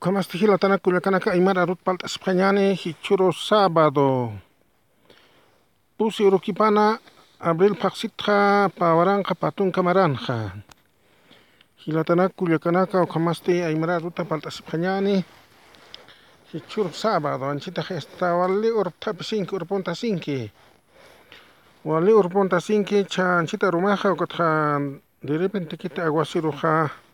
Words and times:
Kamaste 0.00 0.38
hilatana 0.38 0.78
kullakanaka 0.78 1.30
aymara 1.32 1.62
arut 1.62 1.80
paltas 1.84 2.18
pañani 2.18 2.74
hichuro 2.76 3.32
sábado 3.32 4.32
pusi 5.96 6.22
urukipana 6.24 6.98
abril 7.40 7.74
paksitqa 7.80 8.68
pawaranqa 8.78 9.34
patunqa 9.34 9.82
maranja 9.82 10.52
hilatana 11.82 12.28
kullakanaka 12.28 13.02
ukamaste 13.02 13.64
aymara 13.64 13.96
aruta 13.96 14.24
paltas 14.24 14.60
pañani 14.68 15.24
hichuro 16.52 16.92
sábado 16.92 17.48
anchita 17.48 17.82
esta 17.96 18.36
wali 18.36 18.70
urtapi 18.70 19.24
sinki 19.24 19.54
urpunta 19.56 19.94
sinki 19.94 20.52
wali 21.84 22.12
urpunta 22.12 22.60
sinki 22.60 23.04
cha 23.08 23.38
anchita 23.38 23.70
rumaqa 23.70 24.12
ukatqa 24.12 24.48
de 25.22 25.38
repente 25.38 25.76
kita 25.76 26.04
aguaciruqa 26.04 27.05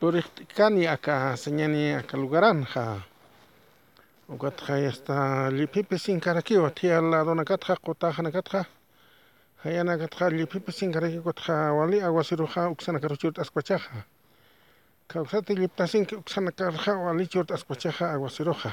puriqt'ikani 0.00 0.86
aka 0.86 1.36
señani 1.36 1.94
aka 1.94 2.16
lugaranja 2.16 3.02
ukatqa 4.28 4.74
hasta 4.86 5.50
llipipi 5.50 5.98
sinqarakiwan 5.98 6.74
tiyan 6.74 7.10
ladona 7.10 7.44
katqa 7.44 7.74
qutaqna 7.76 8.30
katqa 8.30 8.64
hayana 9.64 9.98
katqa 9.98 10.30
llipipi 10.30 10.72
sinqaraki 10.72 11.18
kutqa 11.26 11.72
wali 11.78 11.98
aguaciruqa 12.00 12.68
uksana 12.70 13.00
karuchurta 13.00 13.42
aspachaqa 13.42 14.04
kawsata 15.08 15.54
llipta 15.54 15.86
sinki 15.86 16.14
uksana 16.16 16.50
karqa 16.52 16.92
walichurta 16.94 17.54
aspachaqa 17.54 18.12
aguaciruqa 18.14 18.70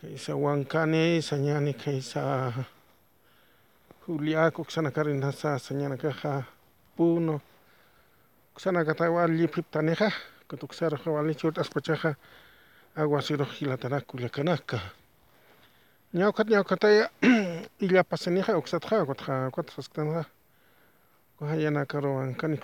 kaysa 0.00 0.34
wankani 0.34 1.22
sañani 1.22 1.74
kaysa 1.74 2.52
uksana 4.58 4.90
karinasa 4.90 5.58
sañana 5.58 5.96
kaqa 5.96 6.42
puno 6.96 7.40
uksaraqa 10.66 11.10
walichurta 11.10 11.60
aspachaqa 11.60 12.14
aguaciruqa 12.96 13.52
hilatana 13.60 14.00
kullakanaka 14.00 14.78
ñawkata 16.14 16.50
ñawkataya 16.50 17.10
uksataqa 18.58 19.06
kutqa 19.06 19.50
kutasqaskatanaqa 19.54 20.24
hayana 21.50 21.86
karuwan 21.86 22.34
kani 22.34 22.56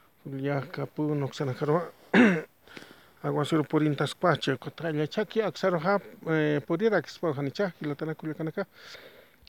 puno 0.94 1.24
uksana 1.26 1.54
karuwan 1.54 1.88
aguaciru 3.26 3.64
purintaspacha 3.64 4.56
kutqa 4.56 4.90
illachaki 4.90 5.42
aksaruqa 5.42 6.00
purirakispawancha 6.66 7.72
hilatana 7.80 8.14
kullakanaka 8.14 8.66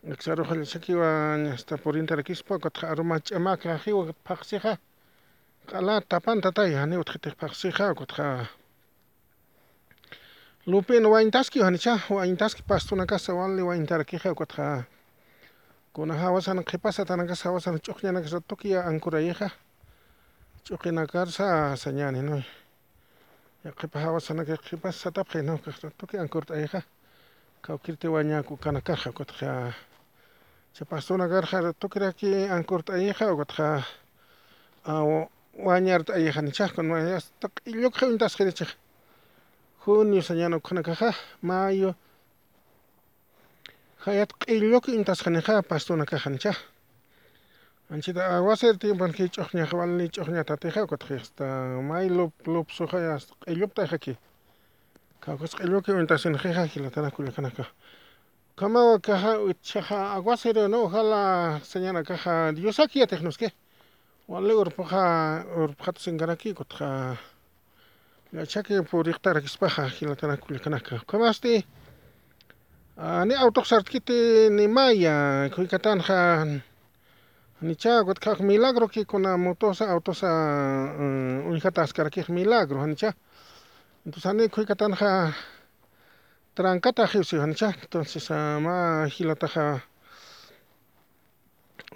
aksaruqa 0.06 0.54
illachakiwan 0.56 1.50
hasta 1.52 1.78
purinta 1.78 2.16
rakispa 2.16 2.60
kutqa 2.60 2.90
aruma 2.90 3.20
ch'amaka 3.20 3.78
hiwa 3.86 4.14
paqsiqa 4.24 4.78
q'ala 5.68 6.02
tapanta 6.02 6.52
taya 6.52 6.84
ani 6.84 6.98
utqhitiq 6.98 7.34
paqsiqa 7.36 7.96
kutqa 7.96 8.46
lupin 10.66 11.06
wañtaski 11.06 11.60
nicha 11.72 11.98
wañtaski 12.10 12.62
pastuna 12.62 13.06
kasa 13.06 13.34
wali 13.34 13.62
wañtarakiqa 13.62 14.36
kutqa 14.36 14.84
kunan 15.94 16.18
hawasana 16.18 16.62
qhipasatana 16.64 17.26
kasa 17.28 17.50
hawasana 17.50 17.80
ch'uqñana 17.80 18.22
kasa 18.22 18.40
tukuy 18.42 18.78
ankurayiqa 18.78 19.50
ch'uqina 20.64 21.08
karsa 21.08 21.76
sañani 21.76 22.22
no? 22.22 22.44
Qipa 23.80 24.00
hawasanaka 24.00 24.58
qhipasatapi 24.58 25.42
no? 25.42 25.60
Tukuy 25.98 26.20
ankurta 26.20 26.54
ayqa 26.54 26.82
kawkirti 27.62 28.08
wañakukana 28.08 28.82
karqa 28.82 29.12
kutqa 29.12 29.74
chay 30.74 30.86
pastuna 30.86 31.28
karqa 31.28 31.74
tukiraki 31.80 32.30
ankurta 32.56 32.94
ayqa 32.94 33.36
kutqa 33.40 33.84
wañarta 35.68 36.14
ayqanicha 36.14 36.70
kunan 36.76 37.08
hasta 37.14 37.48
q'illuqa 37.56 38.04
wintasqa 38.10 38.44
richiq 38.48 38.70
junio 39.84 40.22
sañana 40.22 40.58
ukhanakaqa 40.58 41.10
mayo 41.42 41.96
hayata 44.06 44.36
q'illuqa 44.42 44.90
intasqa 44.98 45.30
niqa 45.30 45.62
pastuna 45.64 46.06
kaqanicha 46.06 46.54
anchita 47.90 48.22
aguacero 48.38 48.78
tiempopi 48.78 49.30
ch'uqñaqa 49.34 49.74
wali 49.80 50.06
ch'uqñata 50.14 50.58
tiyqa 50.62 50.82
kutqa 50.92 51.18
hasta 51.18 51.46
mayo 51.90 52.32
lupsuqa 52.46 52.98
hasta 53.14 53.34
q'illupta 53.42 53.82
ayqaki 53.84 54.14
kawsqa 55.24 55.58
q'illuqa 55.64 55.90
wintasiniqiqa 55.98 56.64
hilatana 56.72 57.10
kullakanaka 57.16 57.66
kamawa 58.58 59.00
kaja 59.00 59.38
chaqa 59.62 60.18
aguacero 60.18 60.68
no 60.68 60.90
ojalá 60.90 61.62
sañanakaqa 61.62 62.58
diosaki 62.58 63.00
yatiqnusqa 63.00 63.50
wali 64.28 64.54
urpuqa 64.62 65.04
urpujata 65.62 66.00
sinqaraki 66.02 66.54
kutqa 66.58 67.18
illachaki 68.34 68.82
puriqta 68.90 69.34
rakispaqa 69.38 69.84
hilatana 69.96 70.38
kullakanaka 70.42 71.06
kamaste 71.06 71.64
ani 72.98 73.36
awtuqsartkiti 73.44 74.50
nimaya 74.50 75.50
kuykatanja 75.54 76.18
nicha 77.62 78.04
kutqa 78.08 78.42
milagro 78.42 78.90
kuna 79.08 79.38
motosa 79.38 79.86
autosa 79.94 80.30
ullqata 81.50 81.82
askarajika 81.82 82.34
milagro 82.34 82.86
nicha. 82.88 83.14
Entonces 84.06 84.26
ani 84.26 84.50
kuykatanja 84.50 85.34
trankata 86.58 87.06
riqsik 87.06 87.42
nicha 87.46 87.70
entonces 87.84 88.32
ama 88.32 89.06
hilataqa 89.14 89.66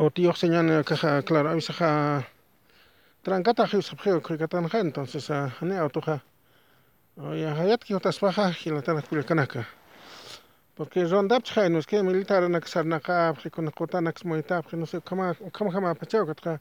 utiyuq 0.05 0.37
señanakaqa 0.41 1.11
claro 1.27 1.49
awisaqa 1.49 1.89
trankata 3.25 3.65
riqsipaq 3.65 4.21
kuykatanja 4.25 4.77
entonces 4.85 5.25
ani 5.31 5.75
autoqa 5.83 6.19
hayataki 7.59 7.95
utaspaqa 7.95 8.45
hilatana 8.61 9.01
kullakanaka 9.01 9.65
porque 10.75 10.99
rondapichik 11.09 11.57
haynusqa 11.57 12.03
militarna 12.03 12.61
kasharnaqapaq 12.61 13.43
rikuna 13.43 13.71
qutanaka 13.71 14.21
maytapaq 14.29 14.73
no 14.77 14.85
se 14.85 14.97
ukama 14.97 15.33
ukama 15.49 15.71
hamapachaw 15.73 16.25
kutqa 16.29 16.59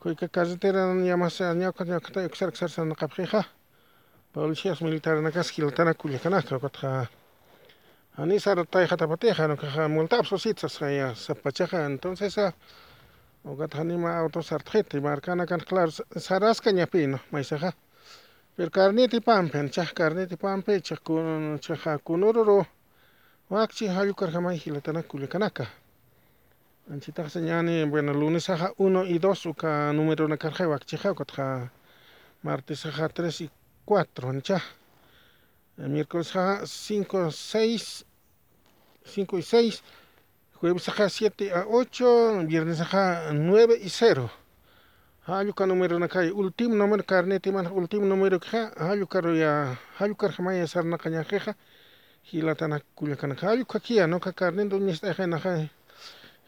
kuyka 0.00 0.26
carretera 0.28 0.82
ñamasa 0.94 1.54
ñawka 1.54 1.84
ñawkataya 1.84 2.26
uksara 2.26 2.50
kasarsarnaqapaqqa 2.50 3.42
policías 4.32 4.80
militarna 4.82 5.30
kasqa 5.30 5.54
hilatana 5.56 5.92
kullakanaka 5.94 6.58
kutqa 6.58 7.06
ani 8.16 8.40
sarata 8.40 8.70
tayqatapatiqa 8.72 9.44
ñuqaqa 9.50 9.88
multapas 9.88 10.30
ricibisasqa 10.32 11.14
sapachaqa 11.24 11.78
entonces 11.90 12.36
ukataqa 13.44 13.84
nima 13.84 14.16
auto 14.20 14.40
sartaqhita 14.42 15.00
marcana 15.00 15.44
kanqa 15.46 15.66
claro 15.68 15.92
sarasqa 16.26 16.70
ñapi 16.72 17.06
no 17.06 17.18
maysaqa 17.32 17.70
pero 18.56 18.70
carnetipampi 18.70 19.58
nicha 19.62 19.84
carnetipampi 19.98 20.80
chaqa 21.64 21.98
kunururu 22.06 22.64
wakchik 23.50 23.90
allukarqa 23.90 24.40
may 24.40 24.56
hilatana 24.56 25.02
kullakanaka 25.02 25.66
anchitaqa 26.90 27.38
ñani 27.40 27.84
bueno 27.84 28.12
lunesaqa 28.14 28.72
uno 28.78 29.04
y 29.04 29.18
dos 29.18 29.44
uka 29.46 29.92
numerona 29.92 30.36
karqa 30.36 30.64
wakchiqa 30.68 31.12
kutqa 31.14 31.70
martesqa 32.42 33.08
tres 33.08 33.40
y 33.42 33.50
4, 33.84 34.32
¿ya? 34.40 34.62
El 35.78 35.88
miércoles 35.88 36.32
5, 36.64 37.30
6, 37.30 38.04
5 39.04 39.38
y 39.38 39.42
6. 39.42 39.82
Jueves 40.54 40.90
7 41.08 41.52
a 41.52 41.66
8, 41.68 42.44
viernes 42.46 42.80
9 43.32 43.78
y 43.82 43.88
0. 43.88 44.30
Hayuka 45.24 45.66
número 45.66 46.00
na 46.00 46.08
calle, 46.08 46.32
último 46.32 46.74
número 46.74 47.04
carnete 47.04 47.52
man, 47.52 47.68
último 47.68 48.06
número 48.06 48.40
que 48.40 48.70
hayuka 48.76 49.20
ya, 49.34 49.78
hayuka 49.98 50.32
jamaya 50.32 50.66
sar 50.66 50.84
na 50.84 50.98
caña 50.98 51.22
queja, 51.22 51.56
hilata 52.32 52.66
na 52.66 52.80
cuyaca 52.80 53.28
na 53.28 53.36
hayuka 53.40 53.78
kia, 53.78 54.08
no 54.08 54.18
ka 54.18 54.32
donde 54.50 54.90
está 54.90 55.14
ja 55.14 55.26
na 55.28 55.38
ja, 55.38 55.70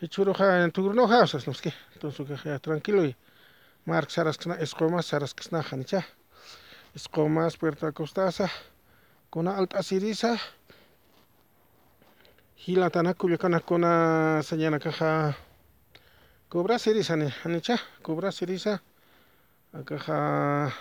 hechuro 0.00 0.34
en 0.40 0.72
turno 0.72 1.06
ja, 1.06 1.22
o 1.22 1.38
no 1.46 1.52
es 1.52 1.60
que, 1.62 1.72
entonces 1.94 2.42
que 2.42 2.58
tranquilo 2.58 3.04
y, 3.04 3.14
Mark 3.84 4.10
saras 4.10 4.38
kna, 4.38 4.56
escoma 4.56 5.02
saras 5.02 5.34
kna, 5.34 5.62
ja, 5.62 6.04
escomas, 6.94 7.56
puerta 7.56 7.90
costaza, 7.92 8.48
con 9.28 9.48
alta 9.48 9.82
siriza, 9.82 10.38
hilatana 12.66 13.14
cuyacana 13.14 13.60
con 13.60 13.82
señana 14.42 14.78
caja, 14.78 15.36
cobra 16.48 16.78
siriza, 16.78 17.14
anicha, 17.44 17.80
cobra 18.02 18.30
siriza, 18.30 18.82
caja, 19.84 20.72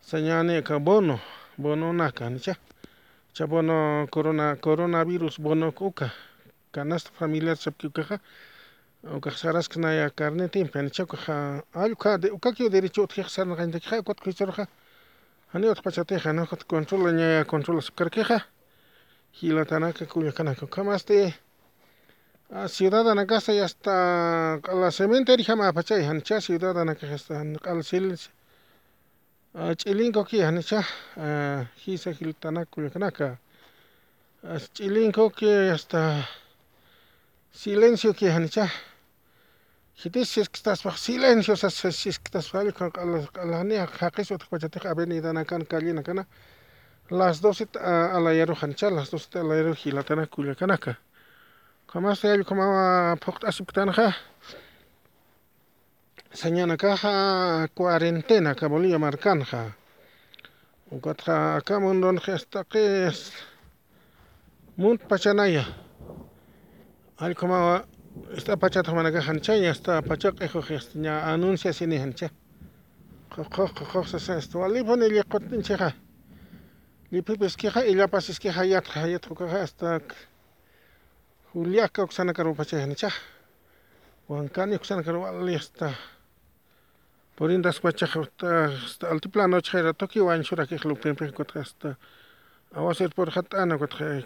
señane 0.00 0.58
acá 0.58 0.78
bono, 0.78 1.20
bono 1.56 1.92
naca, 1.92 2.26
anicha, 2.26 2.58
chabono 3.32 4.08
corona, 4.10 4.56
coronavirus, 4.56 5.38
bono 5.38 5.70
cuca, 5.70 6.12
canasta 6.72 7.10
familiar, 7.12 7.56
chapquiucaja, 7.56 8.20
ukaqa 9.04 9.16
ukaq 9.16 9.34
saraskasnaya 9.38 10.10
carnetinpi 10.10 10.82
nicha 10.82 11.04
ukaqa 11.04 11.62
alluka 11.74 12.18
ukaki 12.32 12.68
derecho 12.70 13.02
ukata 13.04 14.22
kuychurqa 14.22 14.66
ani 15.54 15.66
utqapachatiqa 15.70 16.32
no 16.34 16.46
controla 16.46 17.10
ña 17.12 17.44
controlaskarkiqa 17.44 18.38
hilatanaka 19.40 20.06
kullakanaka 20.06 20.66
kamaste 20.66 21.34
ciudadanakasta 22.66 23.52
hasta 23.62 23.94
q'ala 24.64 24.90
cementerio 24.90 25.46
hamapachay 25.48 26.02
nicha 26.14 26.40
ciudadanaka 26.40 27.06
hasta 27.06 27.34
q'ala 27.64 27.82
ch'ilinko 29.78 30.24
ki 30.24 30.42
hanicha 30.42 30.82
hisa 31.86 32.10
hiltanaka 32.18 32.70
kullakanaka 32.72 33.38
ch'ilinko 34.74 35.30
ki 35.30 35.70
hasta 35.70 36.26
silencio 37.58 38.14
ki 38.14 38.28
hanicha 38.30 38.70
Hitis 39.98 40.38
bajo 40.84 40.96
silencio, 40.96 41.54
estás 41.54 42.52
bajo 42.52 42.92
la 43.44 43.64
niña, 43.64 43.86
jaquis 43.88 44.30
o 44.30 44.38
te 44.38 44.88
avenida 44.88 45.32
nakan 45.32 45.64
calle 45.64 45.92
nakana. 45.92 46.28
Las 47.10 47.40
12 47.40 47.66
a 47.80 48.20
la 48.20 48.32
yero 48.32 48.54
hancha, 48.54 48.90
las 48.90 49.10
12 49.10 49.40
a 49.40 49.42
la 49.42 49.56
yero 49.56 49.74
hilatana 49.74 50.28
kullakanaka. 50.28 51.00
Kama 51.92 52.14
se 52.14 52.32
el 52.32 52.44
kama 52.44 53.16
pokt 53.16 53.42
asiptanaja. 53.42 54.16
Señana 56.32 56.76
caja 56.76 57.66
cuarentena 57.74 58.54
que 58.54 58.66
bolía 58.66 59.00
marcanja. 59.00 59.74
Ukatra 60.90 61.56
acá 61.56 61.80
mundon 61.80 62.20
gesta 62.20 62.62
que 62.62 63.08
es 63.08 63.32
munt 64.76 65.02
pachanaya. 65.02 65.87
Al 67.18 67.34
como 67.34 67.82
esta 68.36 68.56
pachata 68.56 68.94
managa 68.94 69.20
hanchaya 69.20 69.72
esta 69.72 70.00
pachak 70.02 70.40
ejo 70.40 70.62
gesta 70.62 71.32
anuncia 71.32 71.72
sini 71.72 71.98
hancha. 71.98 72.30
Khokh 73.30 73.74
khokh 73.74 74.06
sa 74.06 74.38
esto 74.38 74.62
ali 74.62 74.84
pone 74.84 75.08
li 75.08 75.20
qotin 75.22 75.62
cheja. 75.62 75.90
Li 77.10 77.20
pipes 77.22 77.56
que 77.56 77.70
ja 77.70 77.84
y 77.84 77.94
la 77.96 78.06
pasis 78.06 78.38
que 78.38 78.50
hayat 78.50 78.86
hayat 78.94 79.26
khokh 79.26 79.50
hasta 79.50 80.00
Juliaka 81.52 82.02
oksana 82.02 82.32
karo 82.32 82.54
pacha 82.54 82.78
hancha. 82.78 83.10
Wankani 84.28 84.76
oksana 84.76 85.02
karo 85.02 85.26
ali 85.26 85.54
esta 85.56 85.90
por 87.34 87.50
indas 87.50 87.80
pachaja 87.80 88.20
hasta 88.20 89.10
altiplano 89.10 89.60
chera 89.60 89.92
toki 89.92 90.20
wan 90.20 90.44
shura 90.44 90.68
que 90.68 90.78
lupin 90.84 91.16
pe 91.16 91.32
kotra 91.32 91.62
hasta 91.62 91.98
awaser 92.74 93.10
por 93.10 93.30
hatana 93.30 93.76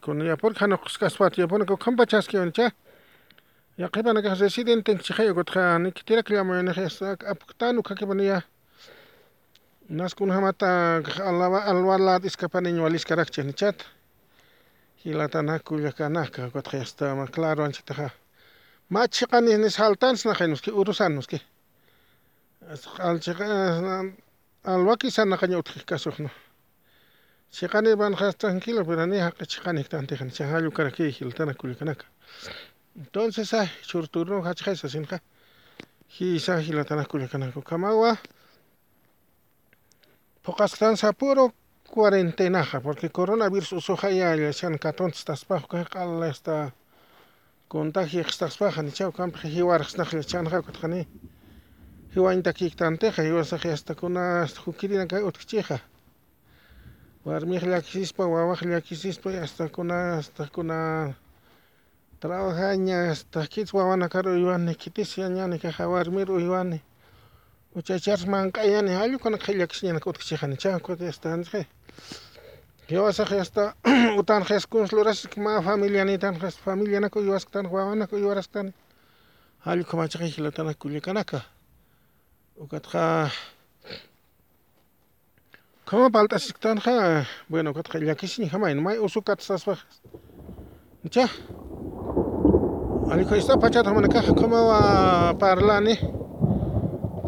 con 0.01 0.21
ya 0.21 0.37
por 0.37 0.53
khano 0.55 0.77
kaspat 0.77 1.39
ya 1.39 1.47
pon 1.47 1.65
ko 1.65 1.79
khamba 1.79 2.05
chas 2.07 2.27
que 2.27 2.39
oncha 2.39 2.75
Ya 3.79 3.89
qipa 3.89 4.13
naka 4.13 4.35
residen 4.35 4.83
tenkchihay 4.85 5.27
yukutja 5.27 5.79
nikitirak 5.79 6.29
liyama 6.31 6.57
ya 6.61 6.91
sak 6.91 7.25
apuktan 7.25 7.79
uka 7.79 7.95
kipani 7.95 8.27
ya 8.27 8.43
naskun 9.89 10.31
hamata 10.31 11.03
alaba 11.25 11.65
albalat 11.65 12.25
iskapani 12.25 12.73
ñualiskarak 12.73 13.31
chenichat 13.31 13.79
hilatanaka 15.05 15.75
ullakanaka 15.75 16.51
kutja 16.51 16.79
yastama 16.79 17.27
claro 17.27 17.65
anchitaja 17.65 18.11
machiqanis 18.91 19.59
nisjaltans 19.59 20.25
naja 20.27 20.47
nuski 20.47 20.71
urusan 20.71 21.13
nuski 21.17 21.41
alchiqa 22.99 23.47
albaquisanaqa 24.65 25.47
ñawtijkasujno 25.47 26.31
chiqani 27.57 27.97
van 27.97 28.15
tranquilo 28.39 28.85
pero 28.85 29.07
ni 29.07 29.17
jaqa 29.17 29.45
chiqaniktantijan 29.47 30.31
chajallukarakij 30.31 31.13
hiltanaka 31.21 31.61
ullakanaka 31.67 32.05
Entonces, 32.95 33.55
ay, 33.55 33.71
churturro, 33.83 34.45
hachja, 34.45 34.73
esa 34.73 34.89
sinja. 34.89 35.23
Hisa, 36.19 36.61
hilatana, 36.61 37.07
culiacanaco, 37.07 37.63
camagua. 37.63 38.19
Pocas 40.43 40.73
tanza 40.79 41.13
puro 41.13 41.55
cuarentenaja, 41.89 42.81
porque 42.81 43.11
coronavirus 43.11 43.73
usoja 43.73 44.11
ya, 44.11 44.35
ya 44.37 44.53
sean 44.53 44.77
catón, 44.79 45.11
estas 45.11 45.45
pajas, 45.45 45.89
cala, 45.89 46.29
esta 46.29 46.75
contagio, 47.69 48.21
estas 48.21 48.59
pajas, 48.59 48.85
ni 48.85 48.93
chau, 48.93 49.13
campe, 49.13 49.39
jiwar, 49.39 49.85
snaj, 49.85 50.13
le 50.13 50.25
chan, 50.25 50.47
jacotjani. 50.47 51.07
Jiwain 52.13 52.43
taquik 52.43 52.77
tanteja, 52.77 53.23
jiwar, 53.23 53.47
saja, 53.47 53.73
hasta 53.73 53.95
con 53.95 54.17
hasta 54.17 54.61
juquirina, 54.61 55.07
caotchija. 55.07 55.81
Warmijla, 57.25 57.81
quisispa, 57.81 58.25
guavajla, 58.25 58.81
quisispa, 58.81 59.31
hasta 59.41 59.71
con 59.71 59.91
hasta 59.91 60.49
con 60.49 60.71
wawana 62.29 64.09
kar 64.09 64.27
uywani 64.29 64.75
kitis 64.75 65.17
ñani 65.19 65.59
kaja 65.59 65.89
warmiri 65.89 66.33
uywani 66.33 66.81
uchachar 67.75 68.19
mank'ayani 68.27 68.95
allqunqa 68.95 69.39
qillakisñanaka 69.47 70.11
utk'ichijanicha 70.11 70.79
kutin 70.81 71.07
yastanchik 71.07 71.67
hiwasaq 72.91 73.31
yasta 73.31 73.75
utanqa 74.21 74.55
yaskunslurasqa 74.55 75.41
ma 75.41 75.63
familianitanqa 75.63 76.51
familianaka 76.65 77.19
uywasqtani 77.21 77.69
wawanaka 77.69 78.17
uywarasqtani 78.17 78.73
allqu 79.65 79.97
machaqa 79.97 80.25
hilatanaka 80.25 80.79
kullikanaka 80.83 81.41
ukatqa 82.57 83.31
kama 85.89 86.11
palt'asisqtanja 86.11 87.25
bueno 87.51 87.71
ukatqa 87.71 87.99
llakisña 87.99 88.47
hamay 88.53 88.75
may 88.75 88.99
usukatasaspa 88.99 89.75
nicha 91.05 91.25
allqu 93.13 93.35
esta 93.35 93.59
pachata 93.59 93.93
mana 93.93 94.09
kaja 94.09 94.33
kamawa 94.33 95.35
parlani 95.37 95.95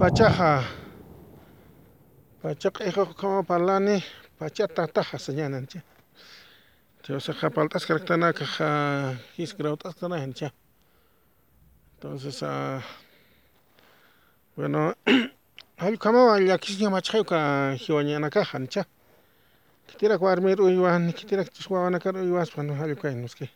pachaja 0.00 0.64
pachaqa 2.40 2.88
iquqa 2.88 3.12
kama 3.12 3.42
parlani 3.42 4.00
pachata 4.38 4.86
taja 4.88 5.19
señanancha 5.19 5.84
Diosqa 7.04 7.50
palt'askaraqtanaka 7.52 8.44
hisqrawt'asqtanaja 9.36 10.26
nicha 10.26 10.48
entonces 11.94 12.40
Bueno, 14.56 14.94
allqu 15.76 16.08
llakisña 16.48 16.88
machqayuqa 16.88 17.76
hiwañanakaja 17.76 18.58
nicha 18.58 18.82
kitirak 19.88 20.20
warmiri 20.22 20.62
uywani 20.62 21.12
kitirak 21.12 21.52
wawanakar 21.69 22.16
uywaspa 22.16 22.62
allqu 22.62 23.02
kaynuski 23.02 23.50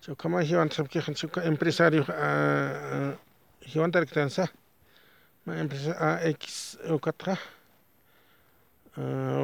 chay 0.00 0.14
kama 0.16 0.42
sapkiqa 0.44 1.42
empresario 1.44 2.04
hiwantari 3.60 4.06
tansa 4.06 4.48
ma 5.46 5.54
empresa 5.62 5.92
AX 6.28 6.76
ukatqa 6.90 7.36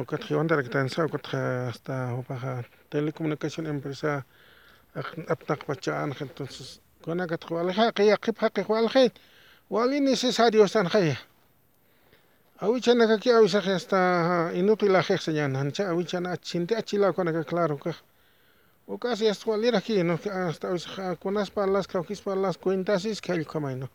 ukatqa 0.01 0.27
hiwantari 0.27 0.69
tansa 0.69 1.05
ukatqa 1.05 1.37
hasta 1.67 2.15
upaqa 2.19 2.63
telecomunicación 2.89 3.67
empresa 3.67 4.23
aptaq 5.33 5.59
pachanaqa 5.67 6.23
entonces 6.25 6.79
kunakatqa 7.03 7.51
walhaqa 7.55 8.03
yaqipa 8.03 8.41
haqiq 8.47 8.67
walhay 8.69 9.09
wali 9.69 9.99
necesario 9.99 10.67
sanjaya 10.67 11.17
awichanaka 12.63 13.17
ki 13.19 13.29
awisaq 13.31 13.65
hasta 13.65 13.99
inútil 14.53 14.95
ajeqsa 14.95 15.31
ñanancha 15.31 15.89
awichana 15.91 16.31
achinti 16.31 16.75
achilakunaka 16.75 17.43
claro 17.43 17.77
kaq 17.77 17.97
hasta 18.87 19.49
walira 19.49 19.81
ki 19.81 20.03
no 20.03 20.17
hasta 20.17 20.67
awisaq 20.67 21.19
kunaspa 21.19 21.63
alasqa 21.63 21.99
ukispa 21.99 22.33
alas 22.33 22.57
cuentasisqa 22.57 23.33
allqumay 23.33 23.75
no 23.75 23.87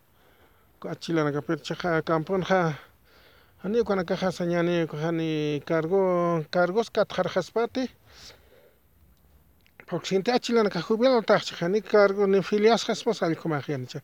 achilanaka 0.81 1.41
pero 1.41 1.61
chaqa 1.61 2.01
campunqa 2.01 2.73
hani 3.63 3.83
kunakaqa 3.83 4.45
ñani 4.45 4.87
hani 4.91 5.61
cargo 5.65 6.43
cargos 6.51 6.89
katqarqaspati 6.89 7.89
porque 9.87 10.07
sinti 10.07 10.31
achilanaka 10.31 10.81
jubilado 10.81 11.21
taqcha 11.21 11.55
hani 11.61 11.81
cargo 11.81 12.25
ni 12.27 12.41
filiasqaspas 12.41 13.21
allqumaj 13.21 13.69
yanicha 13.69 14.01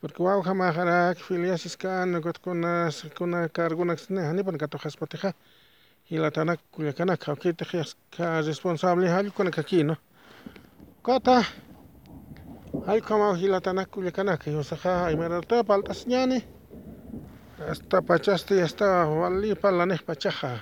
porque 0.00 0.22
wawqa 0.22 0.52
majaraki 0.54 1.22
filiasisqana 1.22 2.20
kutkuna 2.20 2.90
kuna 3.16 3.48
cargunak 3.48 3.98
hanipan 4.28 4.58
katujaspatiqa 4.58 5.32
hilatanaka 6.10 6.62
kullakanaka 6.72 7.32
awkitaq 7.32 7.70
ka 8.16 8.40
responsable 8.42 9.08
allqunaka 9.10 9.62
ki 9.62 9.82
no? 9.84 9.96
Kata 11.02 11.44
allqu 12.86 13.34
hilatanaka 13.40 13.90
kullakanaka 13.90 14.50
yusaqa 14.50 15.10
imarata 15.12 15.64
paltas 15.64 16.06
ñani 16.06 16.38
hasta 17.58 18.02
pachasta 18.02 18.54
yasta 18.54 19.06
walipa 19.06 19.70
lanej 19.70 20.02
pachaja 20.06 20.60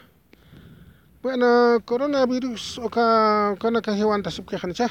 bueno 1.23 1.81
coronavirus 1.85 2.79
oka 2.79 3.57
kanaka 3.61 3.93
hiwanta 3.93 4.31
sipkiqa 4.31 4.67
nicha 4.69 4.89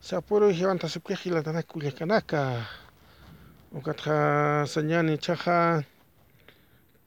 sapuro 0.00 0.48
hiwanta 0.50 0.88
sipkiqa 0.88 1.20
hilatanaka 1.24 1.68
kullakanaka 1.72 2.40
ukatqa 3.72 4.66
sañani 4.66 5.18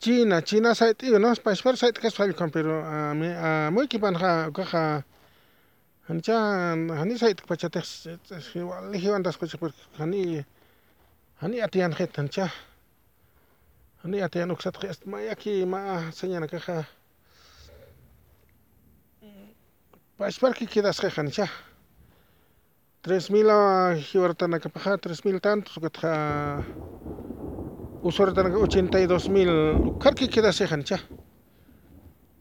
China 0.04 0.42
China 0.42 0.76
sayt'iwan 0.76 1.22
no? 1.22 1.30
Pashpar 1.46 1.78
sayt 1.78 1.96
kaspa 2.04 2.26
allqun 2.28 2.52
pero 2.52 2.84
amuykipanaqa 2.84 4.50
ukaqa 4.52 5.04
hanicha 6.10 6.36
hani 7.00 7.16
sayt 7.18 7.40
pachatiq 7.48 7.88
wali 8.70 9.00
hiwantaspacha 9.00 9.58
porque 9.58 9.80
hani 10.00 10.44
hani 11.42 11.62
atiyanqita 11.64 12.20
hanicha 12.20 12.52
hani 14.04 14.20
atiyan 14.26 14.52
uksataqa 14.52 14.88
hasta 14.92 15.10
mayaki 15.10 15.66
ma 15.66 16.12
sañanakaqa 16.12 16.84
pashparki 20.20 20.68
kidasqaqa 20.68 21.22
hanicha 21.22 21.48
tres 23.04 23.30
mil 23.32 23.48
hiwartanakapaqa 24.12 24.98
tres 25.00 25.24
mil 25.24 25.40
tantos 25.40 25.80
ukatqa 28.04 28.08
usuratanaqa 28.08 28.58
ochenta 28.60 29.00
y 29.00 29.08
dos 29.08 29.30
mil. 29.30 29.50
Karki 30.00 30.28
kidasqa 30.28 30.68
hanicha 30.68 31.00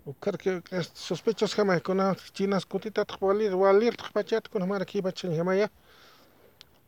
ukarka 0.04 0.62
sospechos 0.94 1.54
jamás 1.56 1.80
kuna 1.82 2.16
chinas 2.34 2.64
kutitata 2.66 3.16
walir 3.20 3.54
walir 3.54 3.94
pachat 4.14 4.48
kuna 4.48 4.66
mara 4.66 4.84
kibachin 4.84 5.32
jamaya 5.34 5.68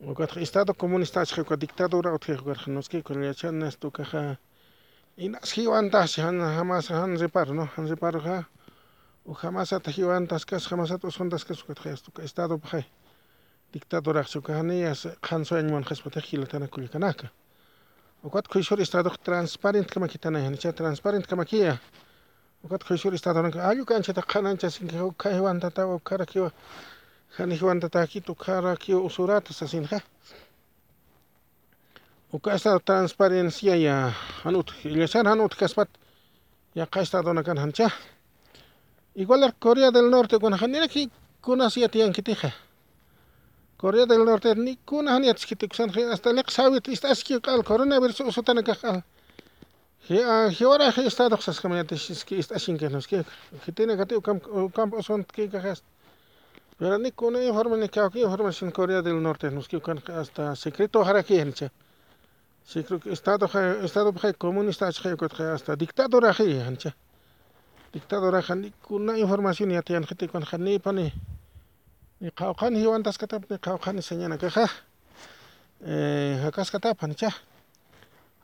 ukatqa 0.00 0.40
estado 0.40 0.74
comunista 0.74 1.20
achqa 1.20 1.56
dictadura 1.56 2.12
utqa 2.14 2.54
noski 2.66 3.02
kulyachan 3.02 3.62
esto 3.62 3.90
kaja 3.90 4.38
inas 5.16 5.52
jiwantas 5.54 6.16
han 6.18 6.38
jamás 6.40 6.88
han 6.90 7.16
reparo 7.18 7.54
no? 7.54 7.66
Han 7.76 7.86
reparo 7.88 8.20
ja 8.20 8.44
o 18.24 18.30
jamás 18.30 18.38
ata 18.38 18.58
jiwantas 18.58 18.58
kas 18.58 18.68
jamás 18.68 18.88
ata 18.88 19.10
usontas 19.10 19.10
kas 19.10 19.10
ukatqa 19.10 19.10
esto 19.10 19.10
estado 19.10 19.10
pajay 19.10 19.28
dictadura 19.28 19.28
chukanias 19.28 19.58
qhanso 19.58 19.80
añman 19.80 19.80
qhaspata 19.80 19.84
hilatana 19.84 19.86
kulkanaka 19.86 19.88
ukat 19.88 19.88
khushur 19.88 19.88
estado 19.90 19.90
transparent 19.90 19.90
kama 19.90 20.08
kitana 20.08 20.40
han 20.40 20.56
cha 20.58 20.72
transparent 20.72 21.26
kama 21.26 21.44
kia 21.44 21.80
ukat 22.64 22.84
khushur 22.84 23.14
estado 23.14 23.42
nan 23.42 23.52
ayu 23.60 23.84
kancha 23.84 24.12
ta 24.14 24.22
qhanancha 24.22 24.70
sin 24.70 24.88
ka 25.16 25.30
jiwantata 25.30 25.86
ukara 25.86 26.26
kiwa 26.26 26.52
hani 27.36 27.58
jiwantata 27.58 28.06
kitu 28.06 28.34
kara 28.34 28.76
kiwa 28.76 29.00
usurata 29.02 29.52
sasinja 29.52 30.00
uka 32.32 32.54
estado 32.54 32.78
transparencia 32.78 33.76
ya 33.76 34.10
hanut 34.42 34.72
ilyashan 34.84 35.26
hanut 35.26 35.54
kaspat 35.56 35.88
ya 36.74 36.86
ka 36.86 37.00
estado 37.00 37.32
nakan 37.32 37.58
hancha 37.58 37.90
igual 39.14 39.52
Corea 39.60 39.90
del 39.90 40.10
Norte 40.10 40.38
kuna 40.38 40.56
hanira 40.56 40.88
ki 40.88 41.10
kuna 41.42 41.70
siya 41.70 41.88
tiyan 41.88 42.12
kitija 42.12 42.52
Corea 43.84 44.06
del 44.06 44.24
Norte 44.24 44.54
ni 44.54 44.78
kuna 44.88 45.12
han 45.12 45.24
yats 45.24 45.44
kitik 45.44 45.74
san 45.74 45.90
hasta 45.92 46.32
lek 46.32 46.50
sawit 46.50 46.86
istas 46.88 47.20
ki 47.22 47.36
qal 47.44 47.62
coronavirus 47.62 48.20
usutana 48.30 48.62
ka 48.64 48.74
qal 48.82 49.02
he 50.08 50.20
he 50.56 50.64
ora 50.64 50.90
he 50.90 51.04
estado 51.06 51.36
xas 51.36 51.60
kama 51.60 51.76
yatis 51.76 52.24
ki 52.24 52.38
istashin 52.40 52.78
ke 52.78 52.88
nos 52.88 53.06
ke 53.06 53.20
kitine 53.64 53.96
kati 54.00 54.16
ukam 54.16 54.40
ukam 54.68 55.02
son 55.02 55.24
ki 55.24 55.48
ka 55.52 55.60
has 55.60 55.82
pero 56.78 56.96
ni 56.96 57.10
kuna 57.10 57.44
informe 57.44 57.76
ni 57.76 57.88
ka 57.88 58.08
ki 58.08 58.24
información 58.24 58.72
Corea 58.72 59.02
del 59.02 59.20
Norte 59.20 59.50
nos 59.50 59.68
ki 59.68 59.80
kan 59.80 60.00
hasta 60.08 60.56
secreto 60.56 61.04
haraki 61.04 61.36
hencha 61.36 61.68
secreto 62.64 63.10
estado 63.10 63.50
estado 63.84 64.14
comunista 64.38 64.86
hasta 64.86 65.76
dictadura 65.76 66.32
hencha 66.32 66.96
dictadura 67.92 68.40
han 68.48 68.72
kuna 68.80 69.18
información 69.18 69.72
ya 69.72 69.82
tiyan 69.82 70.06
khiti 70.06 70.26
kon 70.28 70.42
khani 70.42 70.78
pani 70.78 71.12
ni 72.21 72.30
qawqani 72.30 72.78
hiwantas 72.78 73.18
katap 73.18 73.50
ni 73.50 73.59
qawqani 73.59 74.02
señana 74.02 74.38
kaja 74.38 74.68
eh 75.87 76.40
hakas 76.44 76.71
katap 76.71 77.00
hancha 77.00 77.30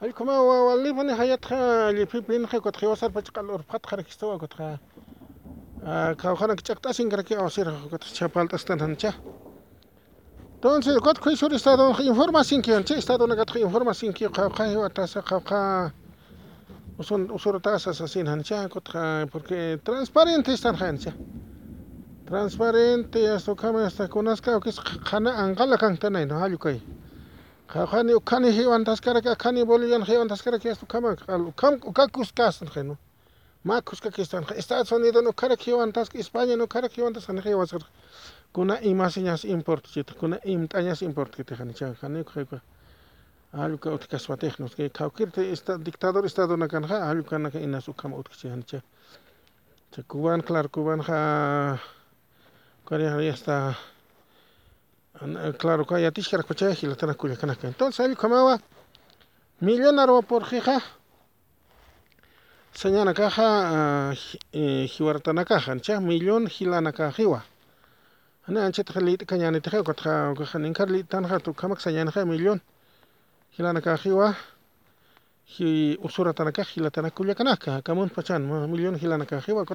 hay 0.01 0.13
kuma 0.13 0.35
walli 0.43 0.95
pani 0.95 1.13
hayat 1.13 1.41
kha 1.41 1.93
li 1.93 2.07
pipin 2.07 2.47
kha 2.47 2.61
kot 2.61 2.77
khiwasar 2.77 3.11
pach 3.13 3.31
qalor 3.33 3.63
phat 3.69 3.83
khara 3.87 4.03
kistawa 4.03 4.39
kot 4.39 4.55
kha. 4.59 4.79
Qawqana 5.81 6.57
kichaqta 6.57 6.93
singara 6.93 7.23
ki 7.23 7.35
awsir 7.37 7.67
kot 7.91 8.05
chapaltas 8.05 8.65
tan 8.65 8.79
hancha 8.81 9.15
entonces 10.57 10.99
kot 11.01 11.19
khui 11.19 11.37
sur 11.37 11.53
estado 11.55 11.89
información 12.01 12.61
ki 12.61 12.73
hancha 12.73 12.95
estado 12.97 13.27
na 13.27 13.35
kat 13.35 13.57
información 13.57 14.13
ki 14.13 14.29
qawqa 14.29 14.69
hiwatas 14.69 15.15
qawqa 15.25 15.93
usun 16.99 17.31
usuratasas 17.31 18.01
asin 18.01 18.27
hancha 18.27 18.69
kot 18.69 18.85
kha 18.93 19.27
porque 19.33 19.81
transparente 19.83 20.53
están 20.53 20.77
hancha 20.77 21.13
transparente 22.31 23.21
kama 23.57 23.83
hasta 23.83 24.09
kunasqa 24.09 24.57
ukis 24.57 24.79
qana 25.11 25.31
anqala 25.35 25.77
kantanay 25.77 26.27
no 26.27 26.39
halukay 26.39 26.81
qani 27.69 28.15
ukani 28.15 28.53
hiwan 28.53 28.85
taskara 28.85 29.21
ka 29.21 29.35
qani 29.35 29.65
bolivian 29.65 30.05
hiwan 30.07 30.29
taskara 30.29 30.59
ki 30.59 30.69
esto 30.69 30.87
kama 30.87 31.17
ukam 31.49 31.75
ukakus 31.83 32.33
kas 32.33 32.63
makus 33.65 34.01
ka 34.01 34.11
kistan 34.11 34.45
Estados 34.57 34.93
Unidos 34.93 35.25
no 35.25 35.33
kara 35.33 35.57
hiwan 35.57 35.93
task 35.93 36.15
España 36.15 36.57
no 36.57 36.67
kara 36.69 36.89
hiwan 36.89 37.13
tas 37.13 37.27
qani 37.27 37.43
hiwan 37.43 37.67
task 37.67 37.87
kuna 38.53 38.79
imasiñas 38.81 39.45
import 39.45 39.85
chita 39.91 40.15
kuna 40.15 40.39
imtañas 40.45 41.03
import 41.03 41.35
kita 41.35 41.57
qani 41.57 41.75
cha 41.75 41.95
qani 42.01 42.25
qani 42.25 42.61
aluka 43.53 43.91
utkaswatejnos 43.91 44.77
que 44.77 44.89
kaukirte 44.91 45.51
esta 45.51 45.79
dictador 45.79 46.25
estado 46.27 46.57
na 46.57 46.69
kanja 46.69 47.11
aluka 47.11 47.39
na 47.39 47.51
ina 47.55 47.81
su 47.81 47.93
kama 47.93 48.17
utkichi 48.17 48.49
hancha 48.49 48.83
cha. 49.91 50.03
Kuban 50.03 50.43
claro 50.43 50.69
kuban 50.69 51.03
ja 51.03 51.79
Ya 52.91 53.21
está 53.33 53.79
claro 55.59 55.87
que 55.87 56.03
ya 56.03 56.11
tishkara 56.11 56.43
kucha 56.43 56.73
hila 56.73 56.97
tana 56.97 57.15
kuya 57.15 57.37
kanaka. 57.37 57.69
Entonces 57.69 58.01
ali 58.01 58.17
kamawa 58.17 58.59
millonario 59.61 60.23
por 60.23 60.45
jija 60.45 60.83
señana 62.73 63.15
caja 63.15 64.13
hiwartana 64.53 65.45
caja 65.45 65.73
ancha 65.73 66.01
millón 66.01 66.49
hilana 66.49 66.93
cajiwa 66.93 67.45
ana 68.49 68.67
ancha 68.67 68.83
tkhali 68.83 69.19
kanyani 69.19 69.61
tkha 69.61 69.85
ko 69.85 69.93
tkha 69.93 70.35
ko 70.35 70.45
khanin 70.45 70.73
karli 70.73 71.05
tan 71.05 71.29
kha 71.29 71.39
tu 71.39 71.55
kamak 71.55 71.79
señana 71.79 72.11
kha 72.11 72.25
millón 72.25 72.61
hilana 73.57 73.81
cajiwa 73.81 74.35
hi 75.45 75.97
usura 76.03 76.33
tanaka 76.33 76.65
hilatana 76.65 77.11
kuya 77.11 77.35
kanaka 77.35 77.83
kamun 77.83 78.09
pachan 78.11 78.43
millón 78.67 78.99
hilana 78.99 79.27
cajiwa 79.27 79.65
ko 79.65 79.75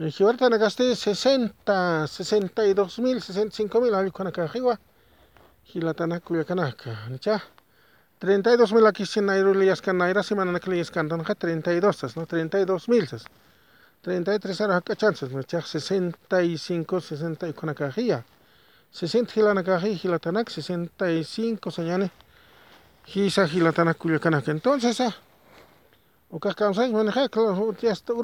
me 0.00 0.56
gasté 0.56 0.96
60, 0.96 2.06
62 2.06 2.98
mil, 3.00 3.20
65 3.20 3.80
mil, 3.82 3.92
algo 3.92 4.10
con 4.12 4.26
acá 4.26 4.44
arriba. 4.44 4.80
Y 5.74 5.82
la 5.82 5.92
tana 5.92 6.20
culiacanaka, 6.20 7.10
¿ya? 7.20 7.42
32 8.18 8.72
mil 8.72 8.86
aquí 8.86 9.04
sin 9.04 9.26
le 9.26 9.76
si 9.76 9.84
que 9.84 9.92
le 10.70 10.76
yascan 10.78 11.06
tanja 11.06 11.34
32, 11.34 12.16
¿no? 12.16 12.24
32 12.24 12.88
mil, 12.88 13.06
33 14.00 14.60
era 14.62 14.76
acá 14.78 14.96
chances, 14.96 15.30
¿no? 15.32 15.42
65, 15.42 17.00
60 17.02 17.48
y 17.48 17.52
con 17.52 17.68
acá 17.68 17.88
arriba. 17.88 18.24
60 18.92 19.38
hilan 19.38 19.58
acá 19.58 19.76
arriba, 19.76 20.00
hilatanak, 20.02 20.48
65 20.48 21.70
señane. 21.70 22.10
Hilatanak 23.04 23.98
culiacanaka. 23.98 24.50
Entonces, 24.50 24.98
ah. 25.02 25.14
O 26.30 26.40
maneja, 26.90 27.28
claro, 27.28 27.76
ya 27.82 27.92
está. 27.92 28.14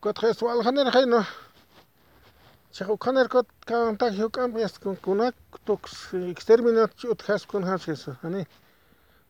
Kot 0.00 0.16
khest 0.18 0.40
wal 0.42 0.62
khaner 0.64 0.88
khayno 0.94 1.20
chakhu 2.72 2.96
khaner 3.04 3.28
kot 3.28 3.46
kan 3.68 3.96
tak 4.00 4.12
hiu 4.18 4.28
kan 4.30 4.48
yes 4.62 4.78
kun 4.82 4.96
kunak 5.04 5.34
tok 5.66 5.82
exterminat 6.34 6.90
chut 7.00 7.22
khas 7.26 7.42
kun 7.50 7.62
has 7.68 7.88
es 7.88 8.08
ani 8.26 8.42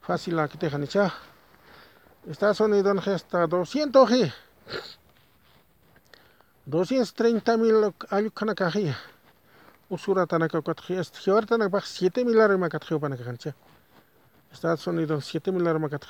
fácil 0.07 0.35
la 0.37 0.47
kite 0.49 0.67
khani 0.73 0.87
cha 0.95 1.05
Estados 2.33 2.61
Unidos 2.61 3.05
gesta 3.05 3.39
200 3.47 4.07
gi 4.11 4.25
230 6.67 7.57
mil 7.63 7.77
ayu 8.17 8.31
kana 8.31 8.55
kahi 8.55 8.95
usura 9.95 10.27
tanaka 10.27 10.63
kot 10.63 10.81
khest 10.87 11.15
hior 11.23 11.43
tanak 11.49 11.71
bak 11.75 11.85
7 11.85 12.25
mil 12.25 12.41
ar 12.41 12.57
ma 12.59 12.69
kat 12.69 12.83
khiu 12.87 13.01
panak 13.03 13.21
khancha 13.27 13.53
Estados 14.53 14.87
Unidos 14.87 15.23
7 15.35 15.53
mil 15.55 15.67
ar 15.69 15.79
ma 15.79 15.89
kat 15.89 16.05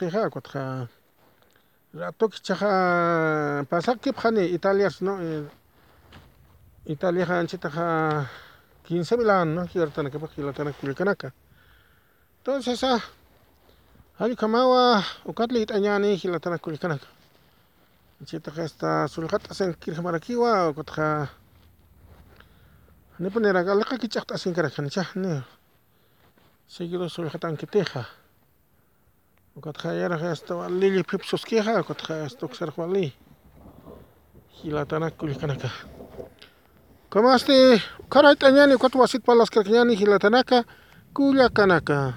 khiha 1.92 2.12
kot 2.12 2.30
kha 2.30 2.30
Ratok 2.30 2.32
chaja 2.42 3.64
pasakip 3.66 4.16
jani 4.22 4.54
Italia 4.54 4.88
no? 5.00 5.18
Italia 6.86 7.26
han 7.26 7.46
chita 7.46 7.68
15 7.68 9.16
mil 9.16 9.30
años 9.30 9.54
no? 9.54 9.66
Hirtana 9.66 10.10
que 10.10 10.18
hilatana 10.36 10.72
kulkanaka 10.72 11.32
entonces 12.38 12.84
ah 12.84 13.00
hali 14.18 14.36
kamawa 14.36 15.02
ukatli 15.24 15.62
itanyani 15.62 16.16
hilatana 16.16 16.58
kulkanaka 16.58 17.06
chita 18.24 18.52
esta 18.62 19.08
sulhat 19.08 19.50
asen 19.50 19.74
kirmarakiwa 19.74 20.70
ukatja 20.70 21.28
ne 23.18 23.30
ponera 23.30 23.64
galaka 23.64 23.98
kichakta 23.98 24.34
asen 24.34 24.54
karakan 24.54 24.88
chah 24.90 25.10
ne 25.16 25.42
seguido 26.68 27.08
sulhatan 27.08 27.56
kiteja 27.56 28.06
وقد 29.59 29.77
خيرها 29.77 30.31
استوالي 30.31 30.89
بيبسوس 30.89 31.45
كيها 31.45 31.81
قد 31.81 31.95
استوكسر 32.11 32.73
والي 32.77 33.11
hila 34.63 34.85
tanakul 34.85 35.35
kanaka 35.35 35.69
kama 37.09 37.35
este 37.35 37.81
karai 38.09 38.35
tanyani 38.35 38.77
kwatu 38.77 38.99
wasit 38.99 39.21
palas 39.25 39.49
kerkenyani 39.49 39.95
hila 39.95 40.19
tanaka 40.19 40.63
kulia 41.13 41.49
kanaka 41.49 42.13